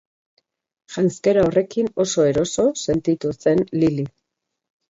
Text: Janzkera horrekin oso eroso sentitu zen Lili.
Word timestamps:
Janzkera 0.93 1.43
horrekin 1.49 1.91
oso 2.05 2.25
eroso 2.31 2.65
sentitu 2.85 3.35
zen 3.45 3.63
Lili. 3.81 4.09